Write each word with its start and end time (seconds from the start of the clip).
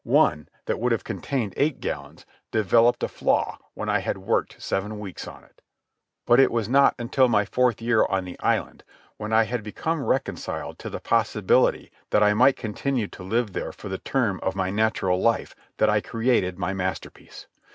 One, 0.03 0.49
that 0.65 0.79
would 0.79 0.91
have 0.93 1.03
contained 1.03 1.53
eight 1.57 1.79
gallons, 1.79 2.25
developed 2.51 3.03
a 3.03 3.07
flaw 3.07 3.59
when 3.75 3.87
I 3.87 3.99
had 3.99 4.17
worked 4.17 4.59
seven 4.59 4.97
weeks 4.97 5.27
on 5.27 5.43
it. 5.43 5.61
But 6.25 6.39
it 6.39 6.49
was 6.49 6.67
not 6.67 6.95
until 6.97 7.27
my 7.29 7.45
fourth 7.45 7.83
year 7.83 8.03
on 8.07 8.25
the 8.25 8.39
island, 8.39 8.83
when 9.17 9.31
I 9.31 9.43
had 9.43 9.61
become 9.61 10.03
reconciled 10.03 10.79
to 10.79 10.89
the 10.89 10.99
possibility 10.99 11.91
that 12.09 12.23
I 12.23 12.33
might 12.33 12.55
continue 12.57 13.07
to 13.09 13.21
live 13.21 13.53
there 13.53 13.71
for 13.71 13.89
the 13.89 13.99
term 13.99 14.39
of 14.41 14.55
my 14.55 14.71
natural 14.71 15.21
life, 15.21 15.55
that 15.77 15.87
I 15.87 16.01
created 16.01 16.57
my 16.57 16.73
masterpiece. 16.73 17.45